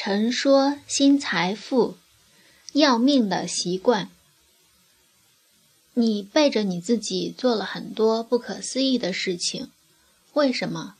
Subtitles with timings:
[0.00, 1.96] 陈说新财富，
[2.72, 4.08] 要命的习惯。
[5.94, 9.72] 你背着你自己做了很多不可思议的事情，
[10.34, 10.94] 为什么？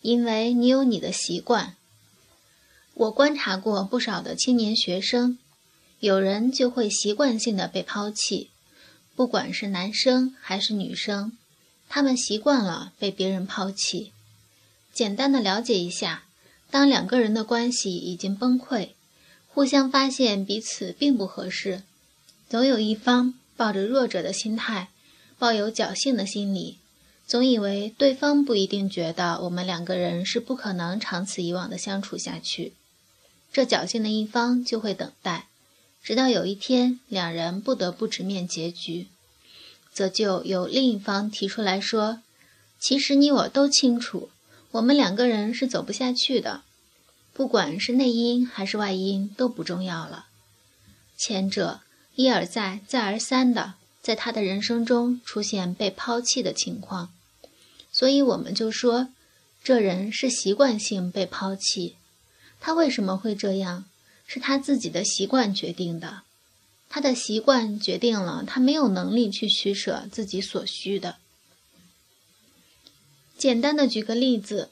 [0.00, 1.76] 因为你有你的习惯。
[2.94, 5.36] 我观察过不少的青年学生，
[5.98, 8.48] 有人就会习惯性的被抛弃，
[9.14, 11.36] 不管是男生还是女生，
[11.90, 14.12] 他们习惯了被别人抛弃。
[14.94, 16.24] 简单的了解一下。
[16.70, 18.90] 当两个人的关系已经崩溃，
[19.48, 21.82] 互相发现彼此并不合适，
[22.48, 24.88] 总有一方抱着弱者的心态，
[25.38, 26.78] 抱有侥幸的心理，
[27.26, 32.72] 总以为对方不一定觉得我们两个人是不可能长此以往的相处下去。
[33.52, 35.48] 这侥幸的一方就会等待，
[36.02, 39.08] 直到有一天两人不得不直面结局，
[39.92, 42.22] 则就有另一方提出来说
[42.78, 44.30] ：“其实你我都清楚。”
[44.72, 46.62] 我们两个人是走不下去的，
[47.32, 50.26] 不管是内因还是外因都不重要了。
[51.16, 51.80] 前者
[52.14, 57.12] 一而再、再而三的在他的人生中出现被抛弃的情况，
[57.92, 59.08] 所以我们就说，
[59.62, 61.96] 这人是习惯性被抛弃。
[62.60, 63.86] 他为什么会这样？
[64.26, 66.22] 是他自己的习惯决定的。
[66.88, 71.16] 他的习惯决定了他没有能力去取舍自己所需的。
[73.40, 74.68] 简单的举个例子，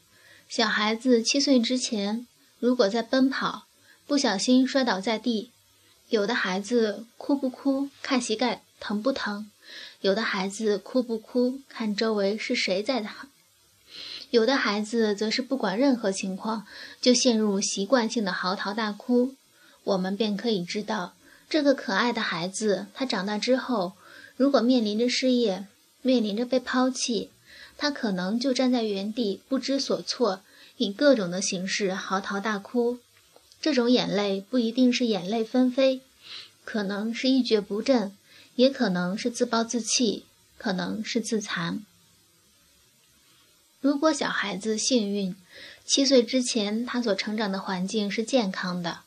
[0.47, 2.27] 小孩子七岁之前，
[2.59, 3.65] 如果在奔跑，
[4.07, 5.53] 不小心摔倒在地，
[6.11, 9.47] 有的孩子哭不哭，看膝盖疼不疼；
[10.03, 13.31] 有的孩子哭不哭，看周围是谁在喊；
[14.29, 16.67] 有的孩子则是不管任何情况，
[17.01, 19.35] 就陷入习惯性的嚎啕大哭。
[19.85, 21.15] 我们便可以知道，
[21.49, 23.95] 这个可爱的孩子，他长大之后，
[24.37, 25.65] 如果面临着失业，
[26.03, 27.31] 面临着被抛弃。
[27.79, 30.43] 他可能就站在原地不知所措，
[30.77, 32.98] 以各种的形式嚎啕大哭。
[33.61, 36.03] 这种眼泪不一定是眼泪纷飞，
[36.65, 38.15] 可能是一蹶不振，
[38.56, 40.25] 也可能是自暴自弃，
[40.59, 41.84] 可能是自残。
[43.81, 45.37] 如果小孩子幸运，
[45.84, 49.03] 七岁之前他所成长的环境是健康的，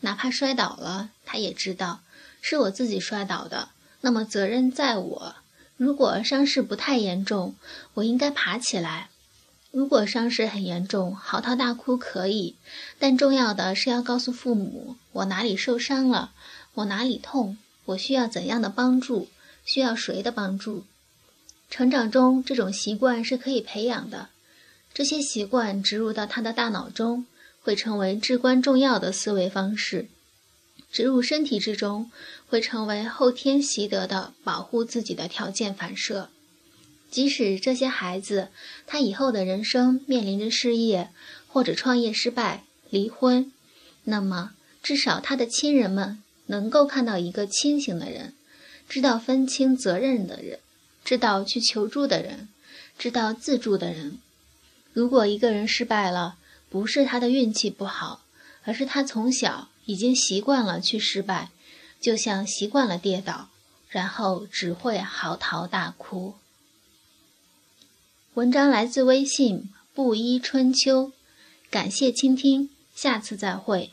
[0.00, 2.00] 哪怕摔倒了，他也知道
[2.40, 3.68] 是我自己摔倒的，
[4.00, 5.36] 那么责任在我。
[5.76, 7.54] 如果伤势不太严重，
[7.94, 9.08] 我应该爬起来；
[9.70, 12.56] 如果伤势很严重，嚎啕大哭可以，
[12.98, 16.32] 但重要的是要告诉父母我哪里受伤了，
[16.74, 19.28] 我哪里痛，我需要怎样的帮助，
[19.66, 20.84] 需要谁的帮助。
[21.68, 24.30] 成长中，这种习惯是可以培养的，
[24.94, 27.26] 这些习惯植入到他的大脑中，
[27.60, 30.08] 会成为至关重要的思维方式。
[30.96, 32.10] 植入身体之中，
[32.48, 36.30] 会成为后天习得的保护自己的条件反射。
[37.10, 38.48] 即使这些孩子
[38.86, 41.10] 他以后的人生面临着失业
[41.48, 43.52] 或者创业失败、离婚，
[44.04, 44.52] 那么
[44.82, 48.32] 至少他的亲人们能够看到一个清醒的人，
[48.88, 50.60] 知道分清责任的人，
[51.04, 52.48] 知道去求助的人，
[52.98, 54.16] 知道自助的人。
[54.94, 56.36] 如果一个人失败了，
[56.70, 58.22] 不是他的运气不好，
[58.64, 59.68] 而是他从小。
[59.86, 61.50] 已经习惯了去失败，
[62.00, 63.48] 就像习惯了跌倒，
[63.88, 66.34] 然后只会嚎啕大哭。
[68.34, 71.12] 文章来自微信布衣春秋，
[71.70, 73.92] 感谢倾听，下次再会。